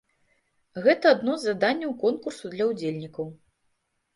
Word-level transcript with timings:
Гэта 0.85 1.11
адно 1.15 1.35
з 1.41 1.45
заданняў 1.49 1.91
конкурсу 2.05 2.45
для 2.55 2.65
ўдзельнікаў. 2.71 3.33